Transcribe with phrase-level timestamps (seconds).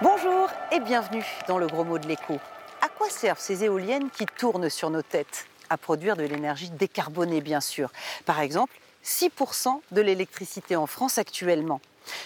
[0.00, 2.38] Bonjour et bienvenue dans le gros mot de l'écho.
[2.80, 5.46] À quoi servent ces éoliennes qui tournent sur nos têtes?
[5.68, 7.90] À produire de l'énergie décarbonée, bien sûr.
[8.24, 8.72] Par exemple,
[9.04, 11.80] 6% de l'électricité en France actuellement.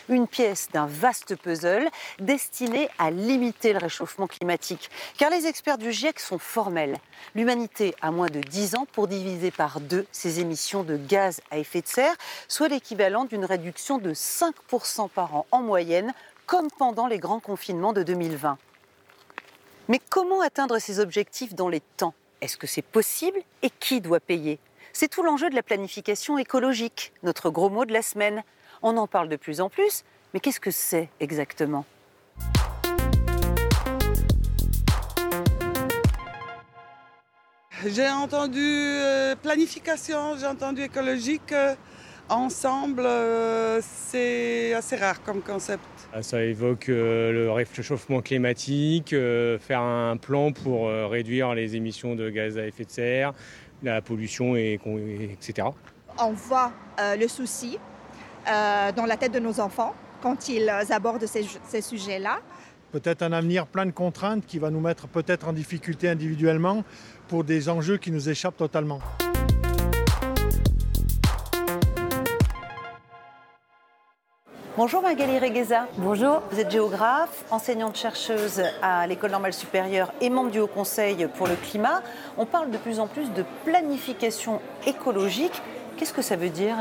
[0.09, 4.91] Une pièce d'un vaste puzzle destiné à limiter le réchauffement climatique.
[5.17, 6.99] Car les experts du GIEC sont formels.
[7.35, 11.59] L'humanité a moins de 10 ans pour diviser par deux ses émissions de gaz à
[11.59, 12.15] effet de serre,
[12.49, 16.13] soit l'équivalent d'une réduction de 5% par an en moyenne,
[16.47, 18.59] comme pendant les grands confinements de 2020.
[19.89, 22.15] Mais comment atteindre ces objectifs dans les temps?
[22.41, 23.41] Est-ce que c'est possible?
[23.63, 24.59] Et qui doit payer?
[25.01, 28.43] C'est tout l'enjeu de la planification écologique, notre gros mot de la semaine.
[28.83, 30.03] On en parle de plus en plus,
[30.35, 31.85] mais qu'est-ce que c'est exactement?
[37.87, 41.53] J'ai entendu euh, planification, j'ai entendu écologique.
[41.53, 41.77] euh,
[42.29, 45.85] ensemble, euh, c'est assez rare comme concept.
[46.13, 52.59] Ah, Ça évoque le réchauffement climatique, faire un plan pour réduire les émissions de gaz
[52.59, 53.33] à effet de serre,
[53.83, 54.81] la pollution, et,
[55.33, 55.69] etc.
[56.19, 57.79] on voit euh, le souci
[58.49, 62.41] euh, dans la tête de nos enfants quand ils abordent ces, ces sujets-là.
[62.91, 66.83] peut-être un avenir plein de contraintes qui va nous mettre peut-être en difficulté individuellement
[67.29, 69.01] pour des enjeux qui nous échappent totalement.
[74.79, 75.89] Bonjour Magali Regueza.
[75.97, 76.41] Bonjour.
[76.53, 81.57] Vous êtes géographe, enseignante-chercheuse à l'École normale supérieure et membre du Haut Conseil pour le
[81.57, 82.01] climat.
[82.37, 85.61] On parle de plus en plus de planification écologique.
[85.97, 86.77] Qu'est-ce que ça veut dire?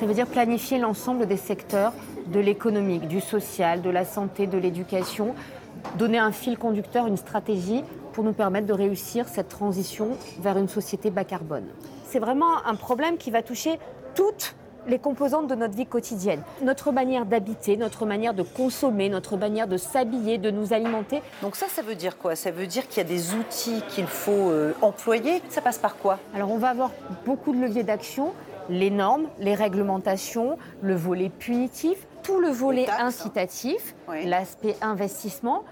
[0.00, 1.92] Ça veut dire planifier l'ensemble des secteurs
[2.28, 5.34] de l'économique, du social, de la santé, de l'éducation,
[5.98, 7.84] donner un fil conducteur, une stratégie
[8.14, 11.66] pour nous permettre de réussir cette transition vers une société bas carbone.
[12.06, 13.78] C'est vraiment un problème qui va toucher
[14.14, 14.54] toutes
[14.86, 16.42] les composantes de notre vie quotidienne.
[16.62, 21.22] Notre manière d'habiter, notre manière de consommer, notre manière de s'habiller, de nous alimenter.
[21.42, 22.36] Donc ça, ça veut dire quoi?
[22.36, 25.42] Ça veut dire qu'il y a des outils qu'il faut euh, employer?
[25.48, 26.18] Ça passe par quoi?
[26.34, 26.90] Alors on va avoir
[27.24, 28.32] beaucoup de leviers d'action,
[28.68, 34.24] les normes, les réglementations, le volet punitif, tout le volet incitatif, Oui.
[34.24, 35.62] l'aspect investissement.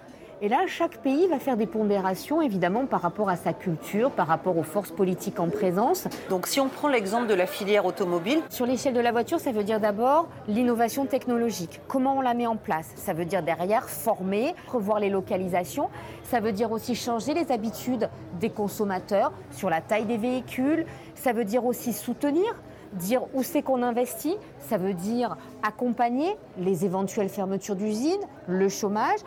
[0.45, 4.27] Et là, chaque pays va faire des pondérations, évidemment, par rapport à sa culture, par
[4.27, 6.09] rapport aux forces politiques en présence.
[6.31, 9.53] Donc si on prend l'exemple de la filière automobile, Sur l'échelle de la voiture, ça
[9.53, 11.81] veut dire d'abord l'innovation technologique.
[11.87, 12.91] Comment on la met en place?
[12.97, 15.89] Ça veut dire derrière former, revoir les localisations.
[16.25, 18.11] Ça veut dire aussi changer les habitudes
[18.41, 20.87] des consommateurs sur la taille des véhicules.
[21.15, 22.57] Ça veut dire aussi soutenir,
[22.93, 24.37] dire où c'est qu'on investit.
[24.69, 29.21] Ça veut dire accompagner les éventuelles fermetures d'usines, le chômage.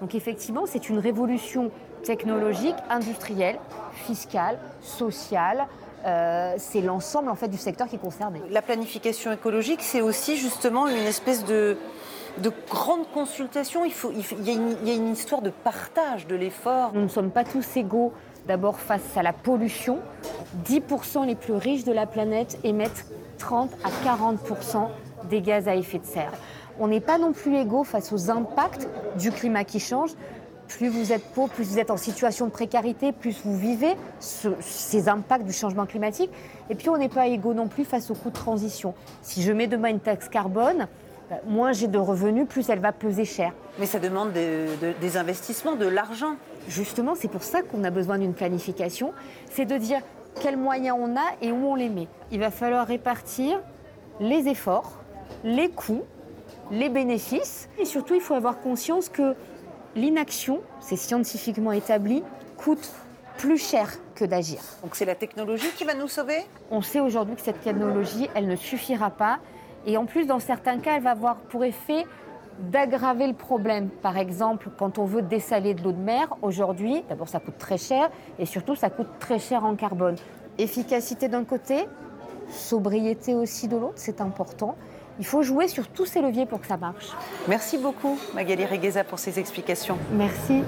[0.00, 1.70] Donc effectivement, c'est une révolution
[2.02, 3.58] technologique, industrielle,
[3.92, 5.66] fiscale, sociale.
[6.04, 8.40] Euh, c'est l'ensemble en fait du secteur qui est concerné.
[8.50, 11.76] la planification écologique, c'est aussi justement une espèce de,
[12.38, 13.84] de grande consultation.
[13.84, 16.26] Il, faut, il, faut- il y a une, il y a une histoire de partage
[16.26, 16.90] de l'effort.
[16.94, 18.12] Nous ne sommes pas tous égaux
[18.46, 19.98] d'abord face à la pollution.
[20.68, 23.06] 10% les plus riches de la planète émettent
[23.38, 24.88] 30 à 40%
[25.30, 26.32] des gaz à effet de serre.
[26.80, 28.88] On n'est pas non plus égaux face aux impacts
[29.18, 30.10] du climat qui change.
[30.68, 34.48] Plus vous êtes pauvre, plus vous êtes en situation de précarité, plus vous vivez ce-
[34.60, 36.30] ces impacts du changement climatique.
[36.70, 38.94] Et puis on n'est pas égaux non plus face aux coûts de transition.
[39.20, 40.88] Si je mets demain une taxe carbone,
[41.46, 43.52] moins j'ai de revenus, plus elle va peser cher.
[43.78, 46.34] Mais ça demande des, de- des investissements, de l'argent.
[46.68, 49.12] Justement, c'est pour ça qu'on a besoin d'une planification,
[49.50, 50.00] c'est de dire
[50.40, 52.08] quels moyens on a et où on les met.
[52.30, 53.60] Il va falloir répartir
[54.20, 54.92] les efforts,
[55.44, 56.02] les coûts,
[56.70, 59.34] les bénéfices, et surtout il faut avoir conscience que
[59.96, 62.22] l'inaction, c'est scientifiquement établi,
[62.56, 62.92] coûte
[63.38, 64.60] plus cher que d'agir.
[64.82, 66.38] Donc c'est la technologie qui va nous sauver?
[66.70, 69.38] On sait aujourd'hui que cette technologie, elle ne suffira pas.
[69.86, 72.06] Et en plus, dans certains cas, elle va avoir pour effet
[72.58, 73.88] d'aggraver le problème.
[73.88, 77.78] Par exemple, quand on veut dessaler de l'eau de mer, aujourd'hui, d'abord ça coûte très
[77.78, 80.16] cher et surtout ça coûte très cher en carbone.
[80.58, 81.88] Efficacité d'un côté,
[82.50, 84.76] sobriété aussi de l'autre, c'est important.
[85.18, 87.12] Il faut jouer sur tous ces leviers pour que ça marche.
[87.48, 89.98] Merci beaucoup Magali Regueza pour ces explications.
[90.12, 90.62] Merci.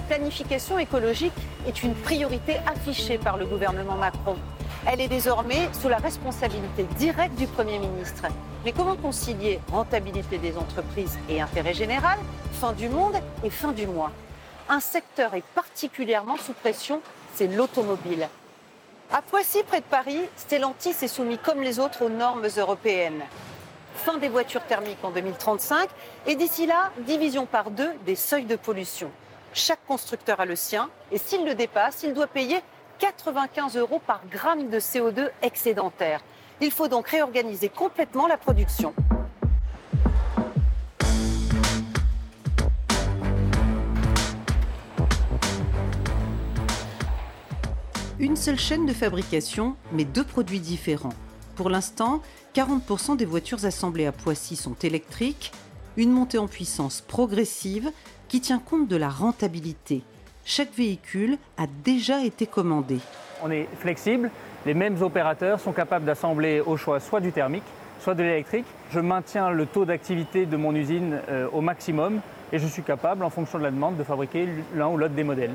[0.00, 1.34] La planification écologique
[1.66, 4.36] est une priorité affichée par le gouvernement Macron.
[4.86, 8.24] Elle est désormais sous la responsabilité directe du Premier ministre.
[8.64, 12.18] Mais comment concilier rentabilité des entreprises et intérêt général,
[12.52, 14.10] fin du monde et fin du mois?
[14.70, 17.02] Un secteur est particulièrement sous pression,
[17.34, 18.26] c'est l'automobile.
[19.12, 23.22] À Poissy, près de Paris, Stellantis est soumis comme les autres aux normes européennes.
[23.96, 25.90] Fin des voitures thermiques en 2035
[26.26, 29.10] et d'ici là, division par deux des seuils de pollution.
[29.52, 32.60] Chaque constructeur a le sien et s'il le dépasse, il doit payer
[33.00, 36.20] 95 euros par gramme de CO2 excédentaire.
[36.60, 38.94] Il faut donc réorganiser complètement la production.
[48.20, 51.14] Une seule chaîne de fabrication, mais deux produits différents.
[51.56, 52.22] Pour l'instant,
[52.54, 55.52] 40% des voitures assemblées à Poissy sont électriques,
[55.96, 57.90] une montée en puissance progressive
[58.28, 60.02] qui tient compte de la rentabilité.
[60.44, 62.98] Chaque véhicule a déjà été commandé.
[63.42, 64.30] On est flexible,
[64.66, 67.64] les mêmes opérateurs sont capables d'assembler au choix soit du thermique,
[68.00, 68.66] soit de l'électrique.
[68.92, 72.20] Je maintiens le taux d'activité de mon usine euh, au maximum
[72.52, 75.24] et je suis capable, en fonction de la demande, de fabriquer l'un ou l'autre des
[75.24, 75.54] modèles.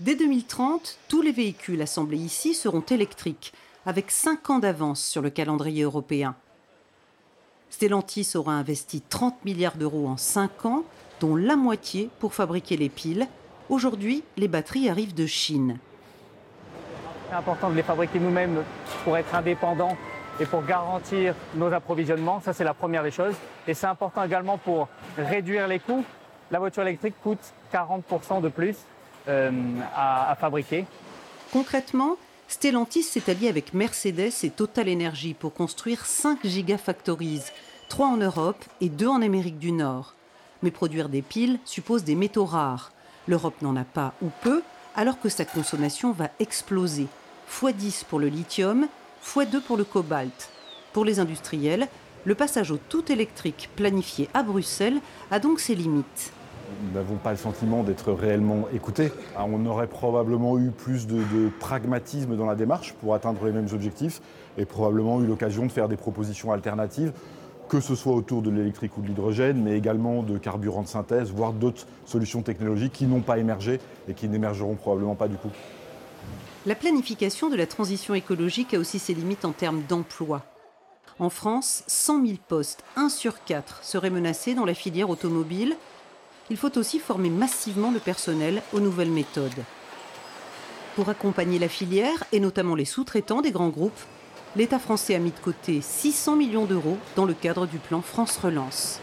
[0.00, 3.52] Dès 2030, tous les véhicules assemblés ici seront électriques,
[3.86, 6.34] avec 5 ans d'avance sur le calendrier européen.
[7.72, 10.84] Stellantis aura investi 30 milliards d'euros en 5 ans,
[11.20, 13.26] dont la moitié pour fabriquer les piles.
[13.70, 15.78] Aujourd'hui, les batteries arrivent de Chine.
[17.30, 18.62] C'est important de les fabriquer nous-mêmes
[19.04, 19.96] pour être indépendants
[20.38, 22.42] et pour garantir nos approvisionnements.
[22.42, 23.34] Ça, c'est la première des choses.
[23.66, 26.04] Et c'est important également pour réduire les coûts.
[26.50, 28.76] La voiture électrique coûte 40% de plus
[29.28, 29.50] euh,
[29.96, 30.84] à, fabriquer.
[31.50, 32.16] Concrètement,
[32.52, 37.44] Stellantis s'est allié avec Mercedes et Total Energy pour construire 5 gigafactories,
[37.88, 40.12] 3 en Europe et 2 en Amérique du Nord.
[40.62, 42.92] Mais produire des piles suppose des métaux rares.
[43.26, 44.62] L'Europe n'en a pas ou peu,
[44.94, 47.06] alors que sa consommation va exploser.
[47.50, 48.86] x10 pour le lithium,
[49.26, 50.50] x2 pour le cobalt.
[50.92, 51.88] Pour les industriels,
[52.26, 55.00] le passage au tout électrique planifié à Bruxelles
[55.30, 56.34] a donc ses limites
[56.94, 59.12] n'avons pas le sentiment d'être réellement écoutés.
[59.36, 61.22] Ah, on aurait probablement eu plus de,
[61.60, 64.20] pragmatisme dans la démarche pour atteindre les mêmes objectifs
[64.58, 67.12] et probablement eu l'occasion de faire des propositions alternatives,
[67.68, 71.30] que ce soit autour de l'électrique ou de l'hydrogène, mais également de carburants de synthèse,
[71.30, 75.50] voire d'autres solutions technologiques qui n'ont pas émergé et qui n'émergeront probablement pas du coup.
[76.66, 80.42] La planification de la transition écologique a aussi ses limites en termes d'emploi.
[81.18, 85.76] En France, 100 000 postes, 1 sur 4, seraient menacés dans la filière automobile,
[86.52, 89.64] il faut aussi former massivement le personnel aux nouvelles méthodes.
[90.96, 93.98] Pour accompagner la filière, et notamment les sous-traitants des grands groupes,
[94.54, 98.36] l'État français a mis de côté 600 millions d'euros dans le cadre du plan France
[98.36, 99.00] Relance.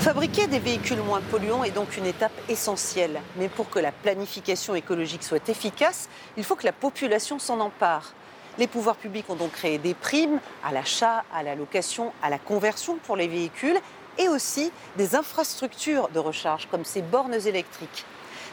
[0.00, 3.20] Fabriquer des véhicules moins polluants est donc une étape essentielle.
[3.36, 8.12] Mais pour que la planification écologique soit efficace, il faut que la population s'en empare.
[8.58, 12.38] Les pouvoirs publics ont donc créé des primes à l'achat, à la location, à la
[12.38, 13.78] conversion pour les véhicules
[14.18, 18.04] et aussi des infrastructures de recharge comme ces bornes électriques.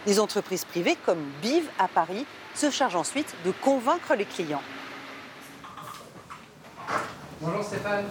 [0.05, 2.25] Des entreprises privées comme BIV à Paris
[2.55, 4.61] se chargent ensuite de convaincre les clients.
[7.41, 8.05] Bonjour Stéphane.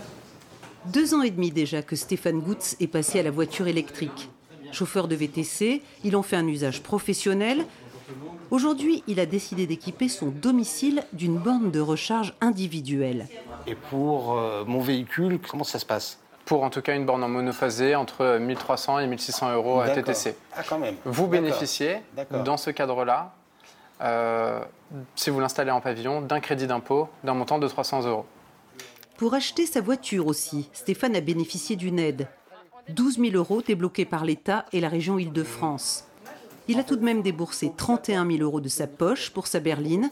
[0.87, 4.31] Deux ans et demi déjà que Stéphane Goutz est passé à la voiture électrique.
[4.72, 7.64] Chauffeur de VTC, il en fait un usage professionnel.
[8.50, 13.26] Aujourd'hui, il a décidé d'équiper son domicile d'une borne de recharge individuelle.
[13.66, 16.20] Et pour euh, mon véhicule, comment ça se passe?
[16.46, 20.37] Pour en tout cas une borne en monophasé entre 1300 et 1600 euros à TTC.
[20.56, 20.94] Ah, quand même.
[21.04, 21.98] Vous bénéficiez,
[22.44, 23.35] dans ce cadre-là,
[24.00, 24.61] euh,
[25.16, 28.25] si vous l'installez en pavillon, d'un crédit d'impôt d'un montant de 300 euros.
[29.18, 32.28] Pour acheter sa voiture aussi, Stéphane a bénéficié d'une aide.
[32.90, 36.06] 12 000 euros débloqués par l'État et la région Île-de-France.
[36.68, 40.11] Il a tout de même déboursé 31 000 euros de sa poche pour sa berline.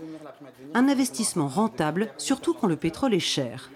[0.73, 3.71] Un investissement rentable, surtout quand le pétrole est cher.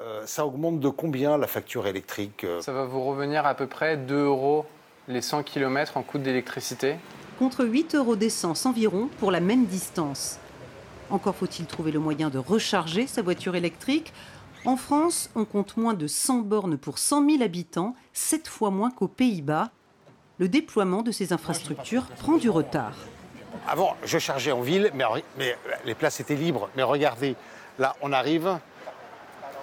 [0.00, 3.66] Euh, ça augmente de combien la facture électrique euh Ça va vous revenir à peu
[3.66, 4.66] près 2 euros
[5.08, 6.96] les 100 km en coût d'électricité?
[7.38, 10.38] Contre 8 euros d'essence environ pour la même distance.
[11.10, 14.12] Encore faut-il trouver le moyen de recharger sa voiture électrique.
[14.64, 18.90] En France, on compte moins de 100 bornes pour 100 000 habitants, 7 fois moins
[18.90, 19.70] qu'aux Pays-Bas.
[20.38, 22.94] Le déploiement de ces infrastructures prend du retard.
[23.66, 25.04] Avant, je chargeais en ville, mais,
[25.38, 26.68] mais les places étaient libres.
[26.76, 27.34] Mais regardez,
[27.78, 28.58] là, on arrive,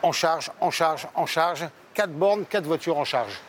[0.04, 1.68] en charge, en charge, en charge.
[1.94, 3.40] Quatre bornes, quatre voitures en charge.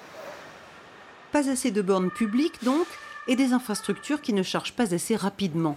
[1.33, 2.87] Pas assez de bornes publiques donc,
[3.26, 5.76] et des infrastructures qui ne chargent pas assez rapidement.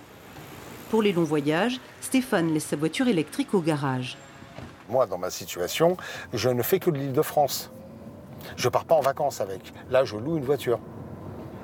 [0.89, 4.17] Pour les longs voyages, Stéphane laisse sa voiture électrique au garage.
[4.89, 5.97] Moi, dans ma situation,
[6.33, 7.69] je ne fais que de l'île de France.
[8.55, 9.73] Je pars pas en vacances avec.
[9.89, 10.79] Là, je loue une voiture.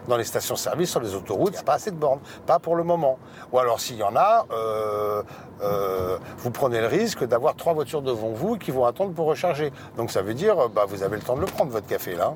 [0.08, 2.20] Dans les stations-service, sur les autoroutes, il n'y a pas assez de bornes.
[2.46, 3.18] Pas pour le moment.
[3.52, 5.24] Ou alors, s'il y en a, euh,
[5.62, 9.72] euh, vous prenez le risque d'avoir trois voitures devant vous qui vont attendre pour recharger.
[9.98, 12.36] Donc ça veut dire, bah, vous avez le temps de le prendre, votre café, là.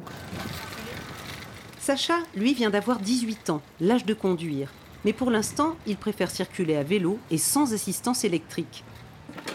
[1.80, 4.72] Sacha, lui, vient d'avoir 18 ans, l'âge de conduire.
[5.06, 8.84] Mais pour l'instant, il préfère circuler à vélo et sans assistance électrique.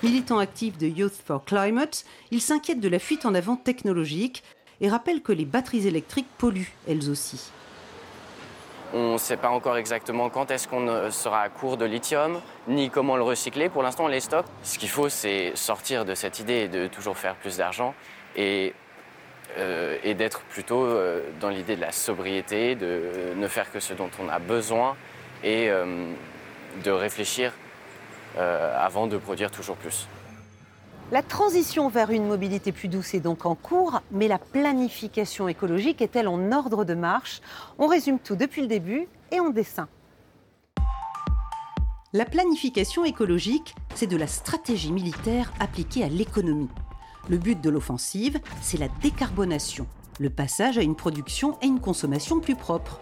[0.02, 4.42] Militant actif de Youth for Climate, il s'inquiète de la fuite en avant technologique
[4.80, 7.50] et rappelle que les batteries électriques polluent elles aussi.
[8.96, 12.90] On ne sait pas encore exactement quand est-ce qu'on sera à court de lithium, ni
[12.90, 13.68] comment le recycler.
[13.68, 14.46] Pour l'instant, on les stocke.
[14.62, 17.92] Ce qu'il faut, c'est sortir de cette idée de toujours faire plus d'argent
[18.36, 18.72] et,
[19.58, 24.10] euh, d'être plutôt euh, dans l'idée de la sobriété, de ne faire que ce dont
[24.22, 24.94] on a besoin
[25.42, 26.06] et euh,
[26.84, 27.52] de réfléchir
[28.36, 30.08] avant de produire toujours plus.
[31.12, 36.00] La transition vers une mobilité plus douce est donc en cours, mais la planification écologique
[36.00, 37.42] est-elle en ordre de marche?
[37.78, 39.86] On résume tout depuis le début et en dessin.
[42.14, 46.70] La planification écologique, c'est de la stratégie militaire appliquée à l'économie.
[47.28, 49.86] Le but de l'offensive, c'est la décarbonation,
[50.20, 52.98] le passage à une production et une consommation plus propres.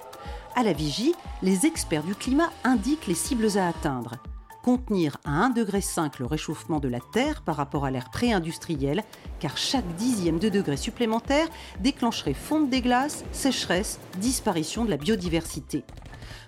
[0.57, 4.17] À la vigie, les experts du climat indiquent les cibles à atteindre
[4.63, 5.81] contenir à 1,5 degré
[6.21, 9.03] le réchauffement de la Terre par rapport à l'ère pré-industrielle,
[9.41, 11.49] car chaque dixième de degré supplémentaire
[11.81, 15.85] déclencherait fonte des glaces, sécheresse, disparition de la biodiversité.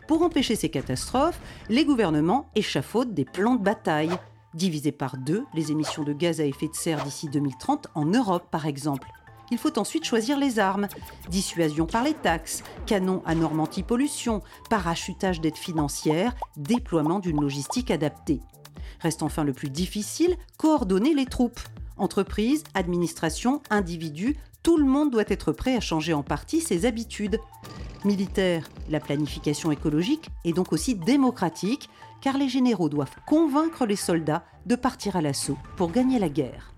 [0.07, 4.17] Pour empêcher ces catastrophes, les gouvernements échafaudent des plans de bataille.
[4.53, 8.47] Diviser par deux les émissions de gaz à effet de serre d'ici 2030 en Europe,
[8.51, 9.09] par exemple.
[9.51, 10.89] Il faut ensuite choisir les armes.
[11.29, 18.41] Dissuasion par les taxes, canon à normes anti-pollution, parachutage d'aides financières, déploiement d'une logistique adaptée.
[19.01, 21.61] Reste enfin le plus difficile, coordonner les troupes.
[21.97, 27.39] Entreprises, administrations, individus, tout le monde doit être prêt à changer en partie ses habitudes.
[28.05, 31.89] Militaire, la planification écologique est donc aussi démocratique,
[32.21, 36.74] car les généraux doivent convaincre les soldats de partir à l'assaut pour gagner la guerre.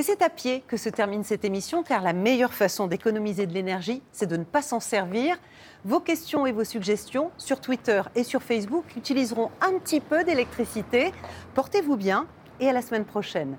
[0.00, 3.52] Et c'est à pied que se termine cette émission, car la meilleure façon d'économiser de
[3.52, 5.36] l'énergie, c'est de ne pas s'en servir.
[5.84, 11.12] Vos questions et vos suggestions sur Twitter et sur Facebook utiliseront un petit peu d'électricité.
[11.52, 12.26] Portez-vous bien
[12.60, 13.58] et à la semaine prochaine.